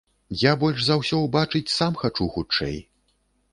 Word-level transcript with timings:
Я 0.43 0.53
больш 0.63 0.79
за 0.85 0.95
ўсё 1.01 1.19
ўбачыць 1.25 1.73
сам 1.77 2.01
хачу 2.01 2.31
хутчэй! 2.39 2.77